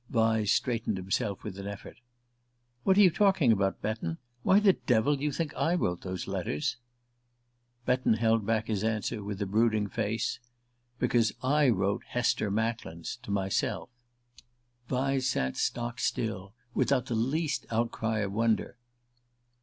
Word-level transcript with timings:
Vyse 0.11 0.49
straightened 0.51 0.97
himself 0.97 1.43
with 1.43 1.59
an 1.59 1.67
effort. 1.67 1.99
"What 2.83 2.97
are 2.97 3.01
you 3.01 3.11
talking 3.11 3.51
about, 3.51 3.83
Betton? 3.83 4.17
Why 4.41 4.59
the 4.59 4.73
devil 4.73 5.15
do 5.15 5.23
you 5.23 5.31
think 5.31 5.53
I 5.55 5.75
wrote 5.75 6.01
those 6.01 6.25
letters?" 6.27 6.77
Betton 7.85 8.13
held 8.15 8.43
back 8.43 8.65
his 8.65 8.83
answer, 8.83 9.23
with 9.23 9.39
a 9.43 9.45
brooding 9.45 9.85
face. 9.89 10.39
"Because 10.97 11.33
I 11.43 11.69
wrote 11.69 12.01
'Hester 12.07 12.49
Macklin's' 12.49 13.17
to 13.21 13.29
myself!" 13.29 13.91
Vyse 14.89 15.21
sat 15.27 15.55
stock 15.55 15.99
still, 15.99 16.55
without 16.73 17.05
the 17.05 17.13
least 17.13 17.67
outcry 17.69 18.21
of 18.21 18.31
wonder. 18.31 18.77